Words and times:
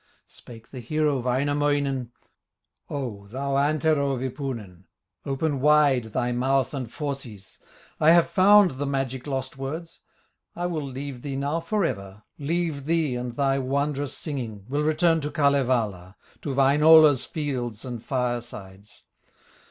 Spake 0.25 0.71
the 0.71 0.79
hero, 0.79 1.19
Wainamoinen: 1.21 2.11
"O, 2.89 3.27
thou 3.27 3.55
Antero 3.55 4.17
Wipunen, 4.17 4.85
Open 5.27 5.59
wide 5.61 6.05
thy 6.05 6.31
mouth 6.31 6.73
and 6.73 6.91
fauces, 6.91 7.59
I 7.99 8.09
have 8.09 8.25
found 8.27 8.71
the 8.71 8.87
magic 8.87 9.27
lost 9.27 9.59
words, 9.59 9.99
I 10.55 10.65
will 10.65 10.81
leave 10.81 11.21
thee 11.21 11.35
now 11.35 11.59
forever, 11.59 12.23
Leave 12.39 12.85
thee 12.85 13.15
and 13.15 13.35
thy 13.35 13.59
wondrous 13.59 14.17
singing, 14.17 14.65
Will 14.67 14.81
return 14.81 15.21
to 15.21 15.29
Kalevala, 15.29 16.15
To 16.41 16.55
Wainola's 16.55 17.23
fields 17.23 17.85
and 17.85 18.03
firesides." 18.03 19.03